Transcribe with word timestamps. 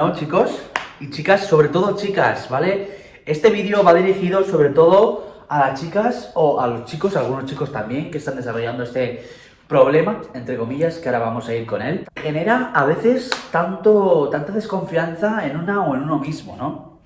¿no, 0.00 0.14
chicos? 0.14 0.62
Y 0.98 1.10
chicas, 1.10 1.46
sobre 1.46 1.68
todo 1.68 1.94
chicas, 1.94 2.48
¿vale? 2.48 2.88
Este 3.26 3.50
vídeo 3.50 3.84
va 3.84 3.92
dirigido 3.92 4.42
sobre 4.44 4.70
todo 4.70 5.44
a 5.46 5.58
las 5.58 5.78
chicas 5.78 6.32
o 6.34 6.58
a 6.58 6.66
los 6.66 6.86
chicos, 6.86 7.16
algunos 7.16 7.44
chicos 7.44 7.70
también 7.70 8.10
que 8.10 8.16
están 8.16 8.36
desarrollando 8.36 8.84
este 8.84 9.22
problema, 9.68 10.22
entre 10.32 10.56
comillas, 10.56 10.96
que 10.96 11.10
ahora 11.10 11.18
vamos 11.18 11.46
a 11.48 11.54
ir 11.54 11.66
con 11.66 11.82
él. 11.82 12.06
Genera 12.16 12.72
a 12.74 12.86
veces 12.86 13.28
tanto, 13.52 14.30
tanta 14.32 14.52
desconfianza 14.52 15.46
en 15.46 15.58
una 15.58 15.84
o 15.84 15.94
en 15.94 16.04
uno 16.04 16.18
mismo, 16.18 16.56
¿no? 16.56 17.00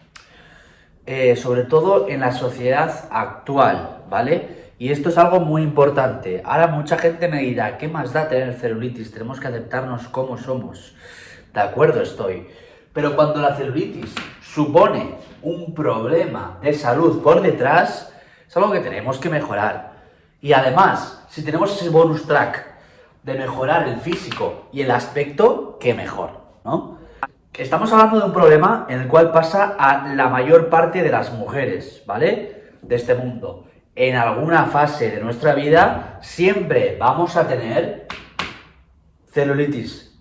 Eh, 1.04 1.34
sobre 1.34 1.64
todo 1.64 2.08
en 2.08 2.20
la 2.20 2.30
sociedad 2.30 3.08
actual, 3.10 4.04
¿vale? 4.08 4.70
Y 4.78 4.92
esto 4.92 5.08
es 5.08 5.18
algo 5.18 5.40
muy 5.40 5.62
importante. 5.62 6.42
Ahora 6.44 6.68
mucha 6.68 6.96
gente 6.96 7.26
me 7.26 7.40
dirá, 7.40 7.76
¿qué 7.76 7.88
más 7.88 8.12
da 8.12 8.28
tener 8.28 8.54
celulitis? 8.54 9.10
Tenemos 9.10 9.40
que 9.40 9.48
aceptarnos 9.48 10.06
como 10.06 10.38
somos. 10.38 10.94
De 11.52 11.60
acuerdo 11.60 12.00
estoy. 12.00 12.46
Pero 12.94 13.16
cuando 13.16 13.42
la 13.42 13.54
celulitis 13.54 14.14
supone 14.40 15.16
un 15.42 15.74
problema 15.74 16.58
de 16.62 16.72
salud 16.72 17.22
por 17.22 17.42
detrás, 17.42 18.10
es 18.48 18.56
algo 18.56 18.72
que 18.72 18.80
tenemos 18.80 19.18
que 19.18 19.28
mejorar. 19.28 19.94
Y 20.40 20.52
además, 20.52 21.26
si 21.28 21.44
tenemos 21.44 21.74
ese 21.74 21.90
bonus 21.90 22.24
track 22.24 22.64
de 23.24 23.34
mejorar 23.34 23.88
el 23.88 23.96
físico 24.00 24.68
y 24.72 24.82
el 24.82 24.92
aspecto, 24.92 25.76
qué 25.80 25.92
mejor, 25.92 26.40
¿no? 26.64 26.98
Estamos 27.52 27.92
hablando 27.92 28.18
de 28.18 28.26
un 28.26 28.32
problema 28.32 28.86
en 28.88 29.00
el 29.00 29.08
cual 29.08 29.32
pasa 29.32 29.76
a 29.78 30.14
la 30.14 30.28
mayor 30.28 30.68
parte 30.68 31.02
de 31.02 31.10
las 31.10 31.32
mujeres, 31.32 32.02
¿vale? 32.06 32.72
De 32.82 32.96
este 32.96 33.14
mundo. 33.14 33.66
En 33.96 34.16
alguna 34.16 34.66
fase 34.66 35.10
de 35.10 35.20
nuestra 35.20 35.54
vida 35.54 36.18
siempre 36.20 36.96
vamos 36.98 37.36
a 37.36 37.46
tener 37.46 38.06
celulitis. 39.30 40.18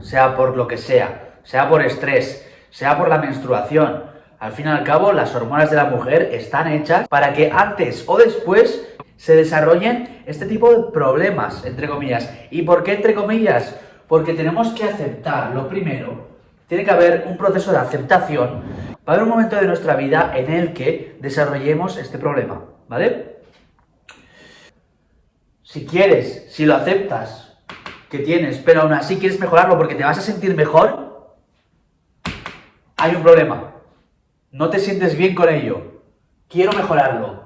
Sea 0.00 0.36
por 0.36 0.56
lo 0.56 0.66
que 0.66 0.76
sea, 0.76 1.31
sea 1.42 1.68
por 1.68 1.82
estrés, 1.82 2.48
sea 2.70 2.96
por 2.96 3.08
la 3.08 3.18
menstruación. 3.18 4.04
Al 4.38 4.52
fin 4.52 4.66
y 4.66 4.70
al 4.70 4.84
cabo, 4.84 5.12
las 5.12 5.34
hormonas 5.34 5.70
de 5.70 5.76
la 5.76 5.84
mujer 5.84 6.30
están 6.32 6.68
hechas 6.68 7.06
para 7.08 7.32
que 7.32 7.50
antes 7.52 8.04
o 8.06 8.18
después 8.18 8.88
se 9.16 9.36
desarrollen 9.36 10.22
este 10.26 10.46
tipo 10.46 10.72
de 10.72 10.90
problemas, 10.92 11.64
entre 11.64 11.88
comillas. 11.88 12.28
¿Y 12.50 12.62
por 12.62 12.82
qué 12.82 12.94
entre 12.94 13.14
comillas? 13.14 13.78
Porque 14.08 14.34
tenemos 14.34 14.72
que 14.72 14.84
aceptar, 14.84 15.54
lo 15.54 15.68
primero, 15.68 16.26
tiene 16.66 16.84
que 16.84 16.90
haber 16.90 17.24
un 17.26 17.36
proceso 17.36 17.70
de 17.70 17.78
aceptación. 17.78 18.62
Va 19.06 19.12
a 19.12 19.12
haber 19.12 19.22
un 19.22 19.28
momento 19.28 19.56
de 19.56 19.66
nuestra 19.66 19.94
vida 19.94 20.32
en 20.34 20.50
el 20.52 20.72
que 20.72 21.16
desarrollemos 21.20 21.96
este 21.98 22.18
problema, 22.18 22.64
¿vale? 22.88 23.36
Si 25.62 25.86
quieres, 25.86 26.46
si 26.50 26.66
lo 26.66 26.74
aceptas, 26.74 27.52
que 28.10 28.18
tienes, 28.18 28.58
pero 28.58 28.82
aún 28.82 28.92
así 28.92 29.16
quieres 29.16 29.40
mejorarlo 29.40 29.78
porque 29.78 29.94
te 29.94 30.04
vas 30.04 30.18
a 30.18 30.20
sentir 30.20 30.54
mejor, 30.54 31.11
hay 33.02 33.16
un 33.16 33.22
problema. 33.22 33.72
No 34.52 34.70
te 34.70 34.78
sientes 34.78 35.16
bien 35.16 35.34
con 35.34 35.48
ello. 35.48 36.02
Quiero 36.48 36.72
mejorarlo. 36.72 37.42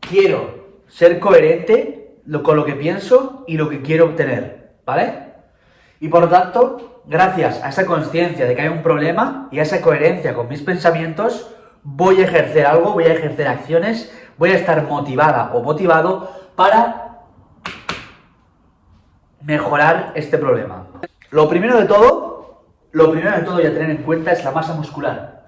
Quiero 0.00 0.82
ser 0.86 1.18
coherente 1.18 2.20
con 2.42 2.56
lo 2.56 2.66
que 2.66 2.74
pienso 2.74 3.44
y 3.46 3.56
lo 3.56 3.70
que 3.70 3.80
quiero 3.80 4.04
obtener, 4.04 4.74
¿vale? 4.84 5.32
Y 5.98 6.08
por 6.08 6.20
lo 6.20 6.28
tanto, 6.28 7.00
gracias 7.06 7.62
a 7.62 7.70
esa 7.70 7.86
conciencia 7.86 8.44
de 8.44 8.54
que 8.54 8.60
hay 8.60 8.68
un 8.68 8.82
problema 8.82 9.48
y 9.50 9.60
a 9.60 9.62
esa 9.62 9.80
coherencia 9.80 10.34
con 10.34 10.48
mis 10.48 10.60
pensamientos, 10.60 11.50
voy 11.82 12.20
a 12.20 12.24
ejercer 12.24 12.66
algo, 12.66 12.92
voy 12.92 13.04
a 13.04 13.14
ejercer 13.14 13.48
acciones, 13.48 14.14
voy 14.36 14.50
a 14.50 14.56
estar 14.56 14.86
motivada 14.86 15.52
o 15.54 15.62
motivado 15.62 16.30
para 16.54 17.20
mejorar 19.40 20.12
este 20.14 20.36
problema. 20.36 20.86
Lo 21.30 21.48
primero 21.48 21.78
de 21.78 21.86
todo, 21.86 22.33
lo 22.94 23.10
primero 23.10 23.36
de 23.36 23.42
todo 23.42 23.60
y 23.60 23.66
a 23.66 23.74
tener 23.74 23.90
en 23.90 23.98
cuenta 23.98 24.30
es 24.30 24.44
la 24.44 24.52
masa 24.52 24.72
muscular. 24.72 25.42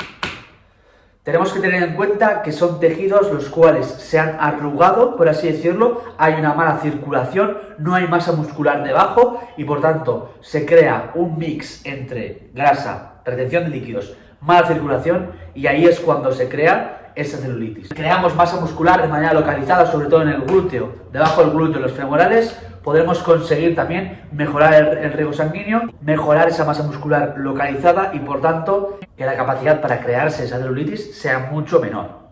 Tenemos 1.23 1.53
que 1.53 1.61
tener 1.61 1.81
en 1.81 1.95
cuenta 1.95 2.43
que 2.43 2.51
son 2.51 2.81
tejidos 2.81 3.33
los 3.33 3.49
cuales 3.49 3.87
se 3.87 4.19
han 4.19 4.37
arrugado, 4.41 5.17
por 5.17 5.29
así 5.29 5.47
decirlo, 5.47 6.03
hay 6.19 6.35
una 6.35 6.55
mala 6.55 6.79
circulación, 6.79 7.59
no 7.79 7.95
hay 7.95 8.09
masa 8.09 8.33
muscular 8.33 8.83
debajo 8.83 9.41
y 9.57 9.63
por 9.63 9.81
tanto 9.81 10.35
se 10.41 10.67
crea 10.67 11.13
un 11.15 11.39
mix 11.39 11.87
entre 11.87 12.51
grasa, 12.53 13.21
retención 13.25 13.65
de 13.65 13.71
líquidos, 13.71 14.17
mala 14.41 14.67
circulación 14.67 15.31
y 15.55 15.69
ahí 15.69 15.85
es 15.85 16.01
cuando 16.01 16.33
se 16.33 16.49
crea 16.49 17.06
esa 17.17 17.39
celulitis. 17.39 17.89
Creamos 17.89 18.35
masa 18.37 18.61
muscular 18.61 19.01
de 19.03 19.09
manera 19.09 19.33
localizada, 19.33 19.91
sobre 19.91 20.09
todo 20.09 20.23
en 20.23 20.29
el 20.29 20.43
glúteo, 20.43 20.95
debajo 21.11 21.43
del 21.43 21.51
glúteo, 21.51 21.81
los 21.81 21.93
femorales, 21.93 22.57
podremos 22.85 23.19
conseguir 23.21 23.75
también 23.75 24.29
mejorar 24.31 24.75
el, 24.75 25.13
riego 25.13 25.33
sanguíneo, 25.33 25.83
mejorar 26.03 26.49
esa 26.49 26.65
masa 26.65 26.85
muscular 26.85 27.35
localizada 27.37 28.13
y 28.15 28.21
por 28.21 28.41
tanto 28.41 29.01
que 29.17 29.25
la 29.25 29.35
capacidad 29.35 29.81
para 29.81 30.01
crearse 30.01 30.45
esa 30.45 30.59
celulitis 30.59 31.19
sea 31.19 31.49
mucho 31.51 31.81
menor. 31.81 32.27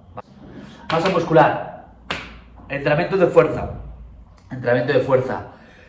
Masa 0.93 1.09
muscular, 1.09 1.87
entrenamiento 2.69 3.17
de 3.17 3.27
fuerza, 3.27 3.71
entrenamiento 4.53 4.93
de 4.93 5.01
fuerza. 5.01 5.47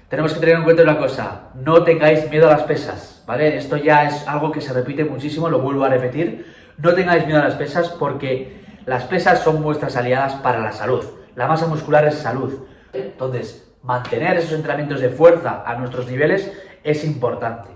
Tenemos 0.09 0.33
que 0.33 0.39
tener 0.39 0.55
en 0.55 0.63
cuenta 0.63 0.83
una 0.83 0.97
cosa, 0.97 1.49
no 1.53 1.83
tengáis 1.83 2.29
miedo 2.29 2.47
a 2.47 2.51
las 2.51 2.63
pesas, 2.63 3.23
¿vale? 3.27 3.57
Esto 3.57 3.75
ya 3.75 4.05
es 4.05 4.27
algo 4.27 4.51
que 4.51 4.61
se 4.61 4.71
repite 4.71 5.03
muchísimo, 5.03 5.49
lo 5.49 5.59
vuelvo 5.59 5.83
a 5.83 5.89
repetir. 5.89 6.55
No 6.77 6.93
tengáis 6.93 7.25
miedo 7.25 7.39
a 7.39 7.43
las 7.43 7.55
pesas 7.55 7.89
porque 7.89 8.64
las 8.85 9.03
pesas 9.05 9.39
son 9.39 9.63
vuestras 9.63 9.95
aliadas 9.95 10.35
para 10.35 10.59
la 10.59 10.71
salud. 10.71 11.03
La 11.35 11.47
masa 11.47 11.65
muscular 11.65 12.05
es 12.05 12.15
salud. 12.15 12.67
Entonces, 12.93 13.73
mantener 13.81 14.37
esos 14.37 14.53
entrenamientos 14.53 15.01
de 15.01 15.09
fuerza 15.09 15.63
a 15.65 15.75
nuestros 15.75 16.07
niveles 16.07 16.51
es 16.83 17.03
importante. 17.03 17.69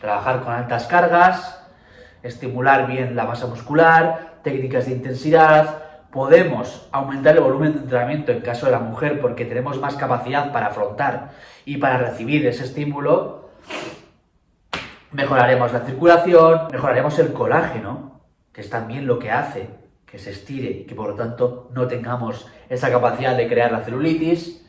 Trabajar 0.00 0.42
con 0.42 0.54
altas 0.54 0.86
cargas, 0.86 1.62
estimular 2.22 2.86
bien 2.86 3.14
la 3.14 3.24
masa 3.24 3.46
muscular, 3.46 4.38
técnicas 4.42 4.86
de 4.86 4.92
intensidad. 4.92 5.82
Podemos 6.10 6.88
aumentar 6.90 7.36
el 7.36 7.42
volumen 7.42 7.74
de 7.74 7.80
entrenamiento 7.80 8.32
en 8.32 8.40
caso 8.40 8.64
de 8.64 8.72
la 8.72 8.78
mujer 8.78 9.20
porque 9.20 9.44
tenemos 9.44 9.78
más 9.78 9.94
capacidad 9.96 10.52
para 10.52 10.68
afrontar 10.68 11.32
y 11.66 11.76
para 11.76 11.98
recibir 11.98 12.46
ese 12.46 12.64
estímulo. 12.64 13.50
Mejoraremos 15.12 15.70
la 15.74 15.80
circulación, 15.80 16.68
mejoraremos 16.72 17.18
el 17.18 17.34
colágeno, 17.34 18.22
que 18.54 18.62
es 18.62 18.70
también 18.70 19.06
lo 19.06 19.18
que 19.18 19.30
hace 19.30 19.85
que 20.06 20.18
se 20.18 20.30
estire 20.30 20.70
y 20.70 20.84
que 20.84 20.94
por 20.94 21.10
lo 21.10 21.14
tanto 21.14 21.68
no 21.74 21.86
tengamos 21.86 22.46
esa 22.68 22.90
capacidad 22.90 23.36
de 23.36 23.48
crear 23.48 23.72
la 23.72 23.80
celulitis. 23.80 24.64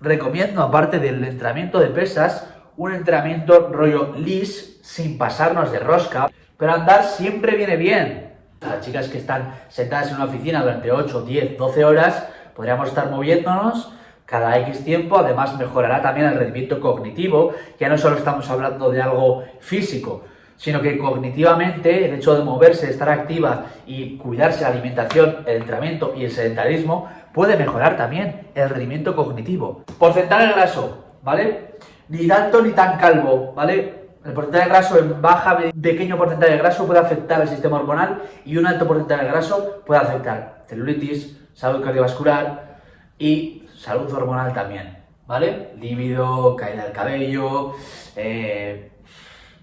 Recomiendo, 0.00 0.62
aparte 0.62 0.98
del 0.98 1.22
entrenamiento 1.24 1.80
de 1.80 1.88
pesas, 1.88 2.48
un 2.76 2.92
entrenamiento 2.92 3.68
rollo 3.72 4.14
lis, 4.16 4.78
sin 4.82 5.18
pasarnos 5.18 5.72
de 5.72 5.80
rosca, 5.80 6.30
pero 6.56 6.72
andar 6.72 7.04
siempre 7.04 7.56
viene 7.56 7.76
bien. 7.76 8.34
Las 8.60 8.80
chicas 8.80 9.08
que 9.08 9.18
están 9.18 9.54
sentadas 9.68 10.08
en 10.08 10.16
una 10.16 10.24
oficina 10.26 10.62
durante 10.62 10.92
8, 10.92 11.22
10, 11.22 11.58
12 11.58 11.84
horas, 11.84 12.28
podríamos 12.54 12.88
estar 12.88 13.10
moviéndonos 13.10 13.92
cada 14.24 14.58
X 14.60 14.84
tiempo, 14.84 15.18
además 15.18 15.56
mejorará 15.56 16.02
también 16.02 16.26
el 16.26 16.34
rendimiento 16.34 16.80
cognitivo, 16.80 17.54
ya 17.78 17.88
no 17.88 17.96
solo 17.96 18.16
estamos 18.16 18.50
hablando 18.50 18.90
de 18.90 19.00
algo 19.00 19.44
físico, 19.60 20.24
sino 20.56 20.80
que 20.80 20.98
cognitivamente 20.98 22.06
el 22.06 22.14
hecho 22.14 22.36
de 22.36 22.44
moverse, 22.44 22.90
estar 22.90 23.08
activa 23.08 23.66
y 23.86 24.16
cuidarse 24.16 24.62
la 24.62 24.68
alimentación, 24.68 25.38
el 25.46 25.56
entrenamiento 25.58 26.14
y 26.16 26.24
el 26.24 26.30
sedentarismo 26.30 27.08
puede 27.32 27.56
mejorar 27.56 27.96
también 27.96 28.48
el 28.54 28.68
rendimiento 28.68 29.14
cognitivo. 29.14 29.84
Porcentaje 29.98 30.52
graso, 30.52 31.04
¿vale? 31.22 31.76
Ni 32.08 32.26
tanto 32.26 32.62
ni 32.62 32.70
tan 32.70 32.98
calvo, 32.98 33.52
¿vale? 33.54 34.06
El 34.24 34.32
porcentaje 34.32 34.68
graso 34.68 34.98
en 34.98 35.22
baja, 35.22 35.58
pequeño 35.80 36.16
porcentaje 36.16 36.52
de 36.52 36.58
graso 36.58 36.86
puede 36.86 37.00
afectar 37.00 37.40
al 37.40 37.48
sistema 37.48 37.76
hormonal 37.76 38.22
y 38.44 38.56
un 38.56 38.66
alto 38.66 38.86
porcentaje 38.86 39.24
de 39.24 39.30
graso 39.30 39.82
puede 39.86 40.00
afectar 40.00 40.64
celulitis, 40.66 41.36
salud 41.54 41.84
cardiovascular 41.84 42.80
y 43.18 43.68
salud 43.76 44.12
hormonal 44.12 44.52
también, 44.52 44.96
¿vale? 45.26 45.70
Líbido, 45.78 46.56
caída 46.56 46.84
del 46.84 46.92
cabello, 46.92 47.72
eh, 48.16 48.90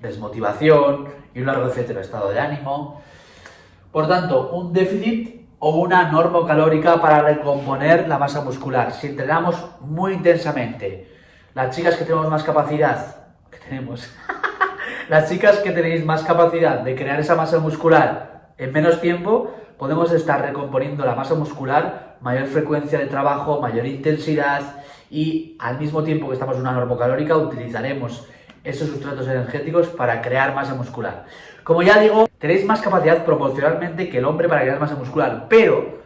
desmotivación 0.03 1.07
y 1.33 1.39
un 1.39 1.47
largo 1.47 1.65
etcétera, 1.65 2.01
estado 2.01 2.29
de 2.29 2.39
ánimo. 2.39 3.01
Por 3.91 4.07
tanto, 4.07 4.51
un 4.51 4.71
déficit 4.73 5.47
o 5.57 5.77
una 5.77 6.11
norma 6.11 6.45
calórica 6.45 7.01
para 7.01 7.21
recomponer 7.21 8.07
la 8.07 8.19
masa 8.19 8.41
muscular. 8.41 8.91
Si 8.91 9.07
entrenamos 9.07 9.55
muy 9.79 10.13
intensamente, 10.13 11.09
las 11.55 11.75
chicas 11.75 11.95
que 11.95 12.03
tenemos 12.03 12.29
más 12.29 12.43
capacidad, 12.43 13.15
que 13.49 13.57
tenemos, 13.59 14.07
las 15.09 15.29
chicas 15.29 15.59
que 15.59 15.71
tenéis 15.71 16.05
más 16.05 16.23
capacidad 16.23 16.79
de 16.79 16.95
crear 16.95 17.19
esa 17.19 17.35
masa 17.35 17.59
muscular 17.59 18.51
en 18.57 18.73
menos 18.73 18.99
tiempo, 18.99 19.55
podemos 19.77 20.11
estar 20.11 20.41
recomponiendo 20.41 21.05
la 21.05 21.15
masa 21.15 21.35
muscular, 21.35 22.17
mayor 22.21 22.47
frecuencia 22.47 22.99
de 22.99 23.05
trabajo, 23.05 23.61
mayor 23.61 23.85
intensidad 23.85 24.83
y 25.09 25.55
al 25.59 25.79
mismo 25.79 26.03
tiempo 26.03 26.27
que 26.27 26.33
estamos 26.33 26.55
en 26.55 26.61
una 26.61 26.73
norma 26.73 26.97
calórica 26.97 27.37
utilizaremos 27.37 28.27
esos 28.63 28.89
sustratos 28.89 29.27
energéticos 29.27 29.87
para 29.87 30.21
crear 30.21 30.55
masa 30.55 30.73
muscular. 30.73 31.25
Como 31.63 31.81
ya 31.81 31.99
digo, 31.99 32.27
tenéis 32.39 32.65
más 32.65 32.81
capacidad 32.81 33.25
proporcionalmente 33.25 34.09
que 34.09 34.17
el 34.19 34.25
hombre 34.25 34.49
para 34.49 34.61
crear 34.61 34.79
masa 34.79 34.95
muscular, 34.95 35.47
pero 35.49 36.01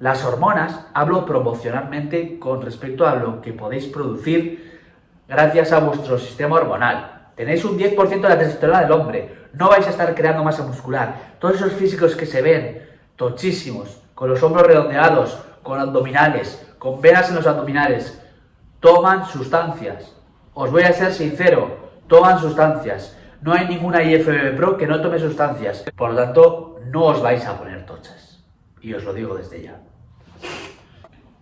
las 0.00 0.24
hormonas, 0.24 0.86
hablo 0.94 1.26
proporcionalmente 1.26 2.38
con 2.38 2.62
respecto 2.62 3.06
a 3.06 3.16
lo 3.16 3.40
que 3.40 3.52
podéis 3.52 3.86
producir 3.86 4.80
gracias 5.26 5.72
a 5.72 5.80
vuestro 5.80 6.18
sistema 6.18 6.56
hormonal. 6.56 7.30
Tenéis 7.34 7.64
un 7.64 7.76
10% 7.76 8.20
de 8.20 8.28
la 8.28 8.38
testosterona 8.38 8.82
del 8.82 8.92
hombre, 8.92 9.38
No 9.52 9.70
vais 9.70 9.86
a 9.86 9.90
estar 9.90 10.14
creando 10.14 10.44
masa 10.44 10.62
muscular. 10.62 11.14
Todos 11.38 11.56
esos 11.56 11.72
físicos 11.72 12.14
que 12.14 12.26
se 12.26 12.42
ven 12.42 12.86
tochísimos, 13.16 14.00
con 14.14 14.28
los 14.28 14.42
hombros 14.42 14.66
redondeados, 14.66 15.38
con 15.62 15.80
abdominales, 15.80 16.64
con 16.78 17.00
venas 17.00 17.30
en 17.30 17.36
los 17.36 17.46
abdominales, 17.46 18.20
toman 18.78 19.26
sustancias. 19.26 20.12
Os 20.54 20.70
voy 20.70 20.82
a 20.82 20.92
ser 20.92 21.12
sincero, 21.12 21.87
toman 22.08 22.40
sustancias. 22.40 23.16
No 23.40 23.52
hay 23.52 23.68
ninguna 23.68 24.02
IFBB 24.02 24.56
Pro 24.56 24.76
que 24.76 24.86
no 24.86 25.00
tome 25.00 25.18
sustancias. 25.18 25.84
Por 25.96 26.10
lo 26.10 26.16
tanto, 26.16 26.80
no 26.86 27.04
os 27.04 27.22
vais 27.22 27.44
a 27.46 27.56
poner 27.56 27.86
tochas. 27.86 28.42
Y 28.80 28.92
os 28.94 29.04
lo 29.04 29.12
digo 29.12 29.36
desde 29.36 29.62
ya. 29.62 29.80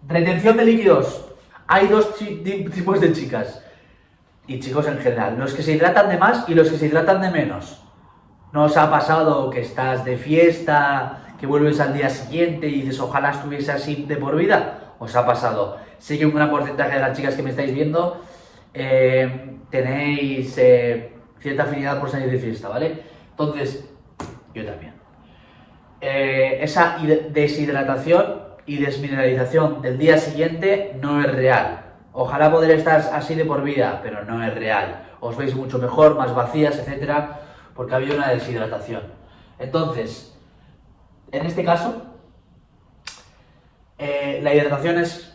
Retención 0.07 0.57
de 0.57 0.65
líquidos. 0.65 1.25
Hay 1.67 1.89
dos 1.89 2.15
tipos 2.17 3.01
de 3.01 3.13
chicas 3.13 3.63
y 4.47 4.61
chicos 4.61 4.87
en 4.87 4.99
general. 4.99 5.39
Los 5.39 5.55
que 5.55 5.63
se 5.63 5.73
hidratan 5.73 6.09
de 6.09 6.19
más 6.19 6.49
y 6.49 6.55
los 6.55 6.69
que 6.71 6.77
se 6.77 6.87
hidratan 6.87 7.21
de 7.21 7.31
menos. 7.31 7.83
¿No 8.53 8.65
os 8.65 8.77
ha 8.77 8.91
pasado 8.91 9.51
que 9.51 9.61
estás 9.61 10.05
de 10.05 10.17
fiesta, 10.17 11.35
que 11.41 11.47
vuelves 11.47 11.81
al 11.81 11.93
día 11.93 12.09
siguiente 12.09 12.69
y 12.69 12.83
dices 12.83 13.01
ojalá 13.01 13.31
estuviese 13.31 13.73
así 13.73 14.05
de 14.07 14.17
por 14.17 14.37
vida? 14.37 14.95
¿Os 14.99 15.15
ha 15.17 15.27
pasado? 15.27 15.79
Sé 15.99 16.19
que 16.19 16.27
un 16.27 16.35
gran 16.35 16.51
porcentaje 16.51 16.95
de 16.95 17.01
las 17.01 17.17
chicas 17.17 17.35
que 17.35 17.43
me 17.43 17.51
estáis 17.51 17.75
viendo 17.75 18.23
eh, 18.79 19.59
tenéis 19.71 20.57
eh, 20.59 21.15
cierta 21.39 21.63
afinidad 21.63 21.99
por 21.99 22.11
salir 22.11 22.31
de 22.31 22.39
fiesta, 22.39 22.69
¿vale? 22.69 23.03
Entonces, 23.31 23.89
yo 24.55 24.65
también. 24.65 24.95
Eh, 26.01 26.59
esa 26.61 26.99
deshidratación 27.31 28.43
y 28.67 28.77
desmineralización 28.77 29.81
del 29.81 29.97
día 29.97 30.19
siguiente 30.19 30.95
no 31.01 31.21
es 31.21 31.33
real. 31.33 31.85
Ojalá 32.13 32.51
poder 32.51 32.71
estar 32.73 33.01
así 33.13 33.35
de 33.35 33.47
por 33.47 33.63
vida, 33.63 34.01
pero 34.03 34.25
no 34.25 34.45
es 34.45 34.55
real. 34.55 35.07
Os 35.21 35.37
veis 35.37 35.55
mucho 35.55 35.79
mejor, 35.79 36.17
más 36.17 36.35
vacías, 36.35 36.79
etcétera, 36.79 37.41
porque 37.75 37.95
ha 37.95 37.97
habido 37.97 38.17
una 38.17 38.29
deshidratación. 38.29 39.03
Entonces, 39.59 40.39
en 41.33 41.47
este 41.47 41.65
caso, 41.65 42.03
eh, 43.99 44.41
la 44.43 44.55
hidratación 44.55 44.99
es 44.99 45.35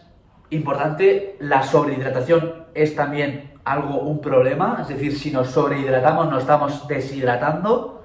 importante, 0.52 1.38
la 1.40 1.64
sobrehidratación 1.64 2.61
es 2.74 2.96
también 2.96 3.54
algo, 3.64 4.00
un 4.00 4.22
problema, 4.22 4.80
es 4.82 4.88
decir, 4.88 5.18
si 5.18 5.32
nos 5.32 5.50
sobrehidratamos, 5.50 6.30
nos 6.30 6.42
estamos 6.42 6.88
deshidratando. 6.88 8.04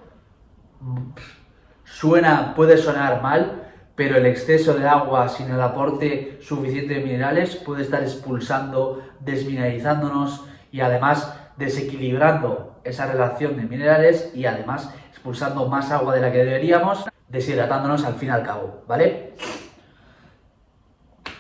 Suena, 1.84 2.54
puede 2.54 2.76
sonar 2.76 3.22
mal, 3.22 3.66
pero 3.94 4.16
el 4.16 4.26
exceso 4.26 4.74
de 4.74 4.86
agua 4.86 5.28
sin 5.28 5.50
el 5.50 5.60
aporte 5.60 6.38
suficiente 6.42 6.94
de 6.94 7.00
minerales 7.00 7.56
puede 7.56 7.82
estar 7.82 8.02
expulsando, 8.02 9.02
desmineralizándonos 9.20 10.44
y 10.70 10.80
además 10.80 11.34
desequilibrando 11.56 12.80
esa 12.84 13.06
relación 13.06 13.56
de 13.56 13.62
minerales 13.62 14.30
y 14.34 14.44
además 14.44 14.92
expulsando 15.08 15.66
más 15.66 15.90
agua 15.90 16.14
de 16.14 16.20
la 16.20 16.30
que 16.30 16.44
deberíamos, 16.44 17.06
deshidratándonos 17.28 18.04
al 18.04 18.14
fin 18.14 18.28
y 18.28 18.32
al 18.32 18.42
cabo, 18.42 18.82
¿vale? 18.86 19.34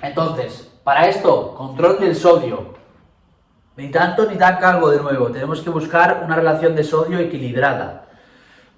Entonces, 0.02 0.72
para 0.82 1.08
esto, 1.08 1.54
control 1.54 2.00
del 2.00 2.16
sodio. 2.16 2.74
Ni 3.76 3.90
tanto 3.90 4.24
ni 4.24 4.36
tan 4.36 4.56
calvo 4.58 4.88
de 4.90 4.98
nuevo, 4.98 5.30
tenemos 5.30 5.60
que 5.60 5.68
buscar 5.68 6.22
una 6.24 6.34
relación 6.34 6.74
de 6.74 6.82
sodio 6.82 7.18
equilibrada. 7.18 8.06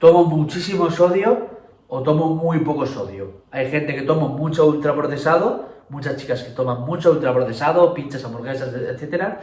Tomo 0.00 0.24
muchísimo 0.24 0.90
sodio 0.90 1.50
o 1.86 2.02
tomo 2.02 2.34
muy 2.34 2.58
poco 2.60 2.84
sodio. 2.84 3.42
Hay 3.52 3.70
gente 3.70 3.94
que 3.94 4.02
toma 4.02 4.26
mucho 4.26 4.66
ultraprocesado, 4.66 5.68
muchas 5.88 6.16
chicas 6.16 6.42
que 6.42 6.50
toman 6.50 6.80
mucho 6.80 7.12
ultraprocesado, 7.12 7.94
pinchas, 7.94 8.24
hamburguesas, 8.24 8.74
etcétera, 8.74 9.40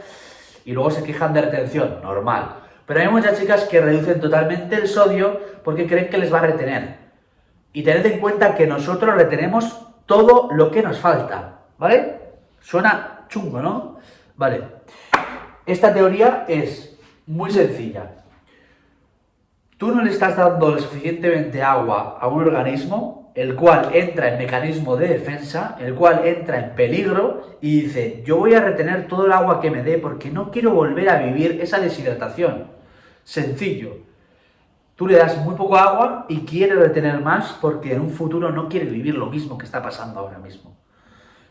y 0.66 0.72
luego 0.72 0.90
se 0.90 1.02
quejan 1.02 1.32
de 1.32 1.40
retención, 1.40 2.00
normal. 2.02 2.56
Pero 2.84 3.00
hay 3.00 3.08
muchas 3.08 3.40
chicas 3.40 3.64
que 3.64 3.80
reducen 3.80 4.20
totalmente 4.20 4.76
el 4.76 4.86
sodio 4.86 5.40
porque 5.64 5.86
creen 5.86 6.10
que 6.10 6.18
les 6.18 6.32
va 6.32 6.40
a 6.40 6.48
retener. 6.48 6.98
Y 7.72 7.82
tened 7.82 8.04
en 8.04 8.20
cuenta 8.20 8.54
que 8.54 8.66
nosotros 8.66 9.14
retenemos 9.14 9.86
todo 10.04 10.48
lo 10.52 10.70
que 10.70 10.82
nos 10.82 10.98
falta, 10.98 11.60
¿vale? 11.78 12.20
Suena 12.60 13.24
chungo, 13.28 13.62
¿no? 13.62 13.96
Vale. 14.36 14.62
Esta 15.66 15.92
teoría 15.92 16.44
es 16.48 16.96
muy 17.26 17.50
sencilla 17.50 18.16
tú 19.76 19.94
no 19.94 20.02
le 20.02 20.10
estás 20.10 20.36
dando 20.36 20.78
suficientemente 20.78 21.62
agua 21.62 22.18
a 22.20 22.28
un 22.28 22.42
organismo, 22.42 23.32
el 23.34 23.54
cual 23.54 23.90
entra 23.92 24.28
en 24.28 24.38
mecanismo 24.38 24.96
de 24.96 25.08
defensa, 25.08 25.76
el 25.78 25.94
cual 25.94 26.26
entra 26.26 26.58
en 26.58 26.74
peligro 26.74 27.58
y 27.60 27.82
dice, 27.82 28.22
yo 28.24 28.38
voy 28.38 28.54
a 28.54 28.60
retener 28.60 29.06
todo 29.06 29.26
el 29.26 29.32
agua 29.32 29.60
que 29.60 29.70
me 29.70 29.82
dé 29.82 29.98
porque 29.98 30.30
no 30.30 30.50
quiero 30.50 30.72
volver 30.72 31.10
a 31.10 31.18
vivir 31.18 31.60
esa 31.60 31.78
deshidratación. 31.78 32.68
Sencillo. 33.24 33.98
Tú 34.94 35.06
le 35.06 35.18
das 35.18 35.36
muy 35.44 35.54
poco 35.54 35.76
agua 35.76 36.24
y 36.30 36.46
quiere 36.46 36.74
retener 36.74 37.20
más 37.20 37.52
porque 37.60 37.92
en 37.92 38.00
un 38.00 38.10
futuro 38.10 38.50
no 38.50 38.70
quiere 38.70 38.86
vivir 38.86 39.14
lo 39.14 39.26
mismo 39.26 39.58
que 39.58 39.66
está 39.66 39.82
pasando 39.82 40.20
ahora 40.20 40.38
mismo. 40.38 40.74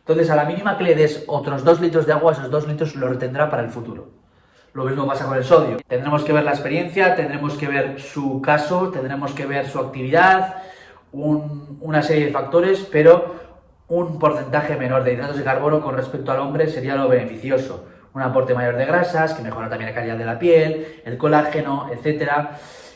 Entonces, 0.07 0.29
a 0.29 0.35
la 0.35 0.45
mínima 0.45 0.77
que 0.77 0.83
le 0.83 0.93
des 0.93 1.23
otros 1.25 1.63
dos 1.63 1.81
litros 1.81 2.05
de 2.05 2.13
agua, 2.13 2.33
esos 2.33 2.51
dos 2.51 2.67
litros 2.67 2.95
lo 2.95 3.07
retendrá 3.07 3.49
para 3.49 3.63
el 3.63 3.71
futuro. 3.71 4.09
Lo 4.73 4.83
mismo 4.83 5.07
pasa 5.07 5.25
con 5.25 5.35
el 5.35 5.43
sodio. 5.43 5.77
Tendremos 5.87 6.23
que 6.23 6.31
ver 6.31 6.43
la 6.43 6.51
experiencia, 6.51 7.15
tendremos 7.15 7.55
que 7.55 7.67
ver 7.67 7.99
su 7.99 8.39
caso, 8.39 8.89
tendremos 8.89 9.33
que 9.33 9.47
ver 9.47 9.67
su 9.67 9.79
actividad, 9.79 10.57
una 11.11 12.03
serie 12.03 12.27
de 12.27 12.31
factores, 12.31 12.87
pero 12.91 13.33
un 13.87 14.19
porcentaje 14.19 14.75
menor 14.75 15.03
de 15.03 15.13
hidratos 15.13 15.37
de 15.37 15.43
carbono 15.43 15.81
con 15.81 15.95
respecto 15.95 16.31
al 16.31 16.39
hombre 16.39 16.67
sería 16.67 16.95
lo 16.95 17.07
beneficioso. 17.07 17.85
Un 18.13 18.21
aporte 18.21 18.53
mayor 18.53 18.77
de 18.77 18.85
grasas, 18.85 19.33
que 19.33 19.41
mejora 19.41 19.69
también 19.69 19.89
la 19.89 19.95
calidad 19.95 20.17
de 20.17 20.25
la 20.25 20.37
piel, 20.37 21.01
el 21.03 21.17
colágeno, 21.17 21.89
etc. 21.91 22.31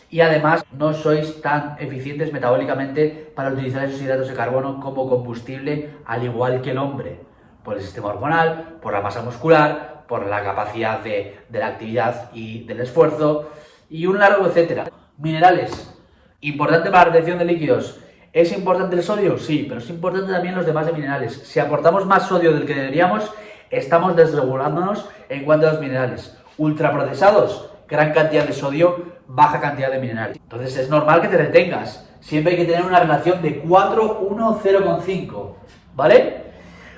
Y 0.10 0.22
además 0.22 0.66
no 0.72 0.94
sois 0.94 1.42
tan 1.42 1.76
eficientes 1.80 2.34
metabólicamente 2.34 3.32
para 3.36 3.50
utilizar 3.50 3.86
esos 3.86 4.02
hidratos 4.02 4.28
de 4.28 4.34
carbono 4.34 4.80
como 4.80 5.08
combustible, 5.08 5.92
al 6.06 6.24
igual 6.24 6.62
que 6.62 6.72
el 6.72 6.80
hombre, 6.80 7.20
por 7.64 7.78
el 7.78 7.84
sistema 7.84 8.08
hormonal, 8.08 8.78
por 8.82 8.94
la 8.94 9.02
masa 9.02 9.22
muscular, 9.22 10.06
por 10.08 10.26
la 10.26 10.44
capacidad 10.44 11.02
de, 11.02 11.38
la 11.52 11.68
actividad 11.68 12.32
y 12.34 12.64
del 12.64 12.80
esfuerzo, 12.82 13.50
y 13.90 14.08
un 14.08 14.18
largo 14.18 14.48
etcétera. 14.48 14.86
Minerales, 15.20 15.96
importante 16.42 16.90
para 16.90 17.06
la 17.06 17.12
retención 17.12 17.38
de 17.38 17.46
líquidos. 17.46 18.00
¿Es 18.34 18.52
importante 18.52 18.96
el 18.96 19.04
sodio? 19.04 19.38
Sí, 19.38 19.66
pero 19.68 19.80
es 19.80 19.90
importante 19.90 20.32
también 20.32 20.56
los 20.56 20.66
demás 20.66 20.88
de 20.88 20.94
minerales. 20.94 21.34
Si 21.34 21.60
aportamos 21.60 22.08
más 22.08 22.28
sodio 22.28 22.54
del 22.54 22.66
que 22.66 22.74
deberíamos, 22.74 23.32
estamos 23.70 24.16
desregulándonos 24.16 25.08
en 25.30 25.46
cuanto 25.46 25.68
a 25.68 25.74
los 25.74 25.82
minerales. 25.82 26.38
Ultraprocesados, 26.58 27.70
gran 27.88 28.14
cantidad 28.14 28.46
de 28.46 28.54
sodio, 28.54 29.19
baja 29.30 29.62
cantidad 29.62 29.92
de 29.92 30.00
minerales. 30.00 30.38
Entonces 30.38 30.76
es 30.76 30.90
normal 30.90 31.22
que 31.22 31.28
te 31.28 31.38
retengas. 31.38 32.06
Siempre 32.20 32.54
hay 32.54 32.58
que 32.58 32.66
tener 32.66 32.86
una 32.86 33.00
relación 33.00 33.42
de 33.42 33.60
4, 33.60 34.20
1, 34.22 34.60
0,5. 34.62 35.56
¿Vale? 35.96 36.44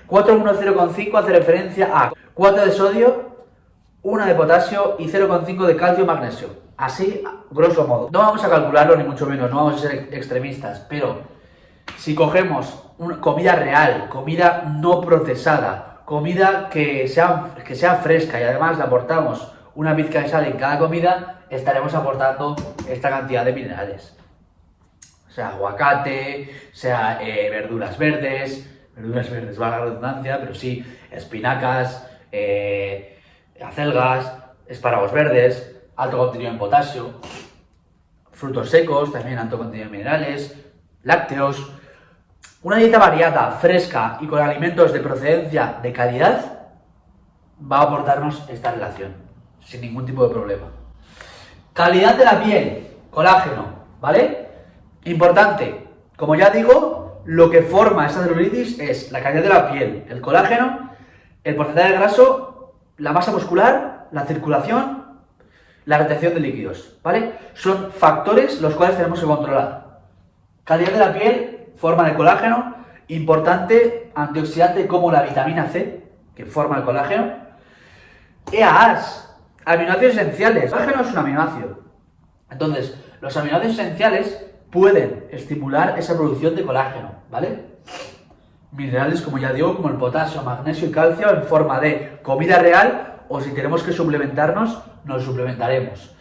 4, 0.08 0.36
1, 0.36 0.54
0,5 0.54 1.20
hace 1.20 1.32
referencia 1.32 1.90
a 1.94 2.14
4 2.34 2.66
de 2.66 2.72
sodio, 2.72 3.32
1 4.02 4.26
de 4.26 4.36
potasio 4.36 4.96
y 4.98 5.08
0,5 5.08 5.66
de 5.66 5.76
calcio 5.76 6.04
y 6.04 6.08
magnesio. 6.08 6.48
Así, 6.78 7.24
grosso 7.52 7.88
modo. 7.88 8.10
No 8.12 8.20
vamos 8.20 8.44
a 8.44 8.50
calcularlo 8.50 8.96
ni 8.96 9.04
mucho 9.04 9.26
menos, 9.28 9.50
no 9.52 9.58
vamos 9.58 9.76
a 9.76 9.90
ser 9.90 10.10
extremistas, 10.12 10.86
pero 10.90 11.20
si 11.98 12.16
cogemos 12.16 12.84
una 12.98 13.20
comida 13.20 13.56
real, 13.56 14.10
comida 14.10 14.64
no 14.80 15.02
procesada, 15.02 16.02
comida 16.06 16.70
que 16.70 17.08
sea, 17.08 17.52
que 17.66 17.76
sea 17.76 17.96
fresca 17.96 18.40
y 18.40 18.44
además 18.44 18.78
le 18.78 18.84
aportamos 18.84 19.52
una 19.76 19.96
pizca 19.96 20.22
de 20.22 20.30
sal 20.30 20.46
en 20.46 20.58
cada 20.58 20.80
comida, 20.80 21.41
estaremos 21.52 21.94
aportando 21.94 22.56
esta 22.88 23.10
cantidad 23.10 23.46
de 23.46 23.54
minerales. 23.54 24.16
Sea 25.30 25.50
aguacate, 25.50 26.50
sea 26.72 27.20
eh, 27.22 27.50
verduras 27.50 27.98
verdes, 27.98 28.68
verduras 28.96 29.30
verdes, 29.30 29.62
va 29.62 29.70
la 29.70 29.80
redundancia, 29.82 30.40
pero 30.40 30.56
sí, 30.56 30.84
espinacas, 31.12 32.10
eh, 32.32 33.20
acelgas, 33.62 34.34
espárragos 34.66 35.12
verdes, 35.12 35.76
alto 35.98 36.18
contenido 36.18 36.52
en 36.52 36.58
potasio, 36.58 37.20
frutos 38.32 38.70
secos, 38.70 39.12
también 39.12 39.38
alto 39.38 39.58
contenido 39.58 39.86
en 39.86 39.92
minerales, 39.92 40.56
lácteos. 41.04 41.72
Una 42.64 42.78
dieta 42.78 42.98
variada, 42.98 43.52
fresca 43.52 44.18
y 44.22 44.28
con 44.28 44.40
alimentos 44.40 44.94
de 44.94 45.00
procedencia 45.00 45.80
de 45.82 45.92
calidad 45.92 46.70
va 47.72 47.80
a 47.80 47.84
aportarnos 47.84 48.48
esta 48.50 48.72
relación, 48.72 49.16
sin 49.62 49.82
ningún 49.82 50.06
tipo 50.06 50.26
de 50.26 50.34
problema. 50.34 50.81
Calidad 51.74 52.16
de 52.16 52.26
la 52.26 52.44
piel, 52.44 52.88
colágeno, 53.10 53.66
¿vale? 54.00 54.48
Importante, 55.06 55.88
como 56.18 56.36
ya 56.36 56.50
digo, 56.50 57.22
lo 57.26 57.50
que 57.50 57.62
forma 57.62 58.08
esta 58.08 58.24
celulitis 58.24 58.80
es 58.80 59.12
la 59.12 59.22
calidad 59.22 59.44
de 59.44 59.50
la 59.50 59.72
piel, 59.72 60.06
el 60.10 60.22
colágeno 60.22 60.92
el 61.44 61.56
porcentaje 61.56 61.92
de 61.92 61.98
graso, 61.98 62.74
la 62.98 63.14
masa 63.14 63.32
muscular, 63.32 64.08
la 64.12 64.26
circulación, 64.26 65.06
la 65.86 65.98
retención 65.98 66.34
de 66.36 66.40
líquidos, 66.40 66.98
¿vale? 67.02 67.34
Son 67.54 67.92
factores 67.92 68.62
los 68.62 68.76
cuales 68.76 68.98
tenemos 68.98 69.20
que 69.20 69.26
controlar. 69.26 70.02
Calidad 70.64 70.92
de 70.92 71.00
la 71.00 71.14
piel, 71.14 71.70
forma 71.76 72.04
de 72.08 72.14
colágeno, 72.14 72.76
importante 73.08 74.12
antioxidante 74.14 74.88
como 74.88 75.12
la 75.12 75.24
vitamina 75.24 75.66
C, 75.66 76.04
que 76.36 76.46
forma 76.46 76.78
el 76.78 76.84
colágeno. 76.84 77.34
EAAs, 78.52 79.31
aminoácidos 79.66 80.16
esenciales. 80.16 80.64
El 80.66 80.70
colágeno 80.72 81.02
es 81.02 81.12
un 81.12 81.18
aminoácido. 81.18 81.80
Entonces, 82.50 82.96
Los 83.22 83.38
aminoácidos 83.38 83.78
esenciales 83.78 84.44
pueden 84.72 85.28
estimular 85.30 85.98
esa 86.00 86.18
producción 86.18 86.56
de 86.56 86.64
colágeno, 86.64 87.12
¿vale? 87.30 87.66
Minerales, 88.72 89.22
como 89.22 89.38
ya 89.38 89.54
digo, 89.54 89.76
como 89.76 89.90
el 89.90 89.98
potasio, 89.98 90.42
magnesio 90.42 90.88
y 90.88 90.92
calcio 90.92 91.30
en 91.30 91.44
forma 91.44 91.80
de 91.80 92.20
comida 92.24 92.58
real 92.58 93.22
o 93.30 93.40
si 93.40 93.52
tenemos 93.52 93.84
que 93.84 93.92
suplementarnos, 93.92 94.82
nos 95.06 95.24
suplementaremos. 95.24 96.16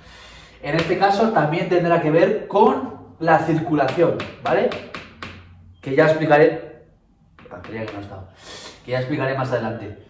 En 0.63 0.75
este 0.75 0.99
caso 0.99 1.31
también 1.31 1.71
tendrá 1.71 2.03
que 2.03 2.11
ver 2.11 2.47
con 2.49 3.15
la 3.19 3.39
circulación, 3.39 4.19
¿vale? 4.43 4.69
Que 5.81 5.95
ya 5.97 6.05
explicaré. 6.05 6.85
Que 8.85 8.91
ya 8.91 8.99
explicaré 8.99 9.39
más 9.39 9.51
adelante. 9.53 10.10